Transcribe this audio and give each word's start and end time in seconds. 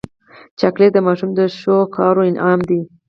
چاکلېټ 0.59 0.91
د 0.93 0.97
ماشوم 1.07 1.29
د 1.35 1.39
ښو 1.57 1.75
کار 1.95 2.15
انعام 2.29 2.59
دی. 2.69 2.79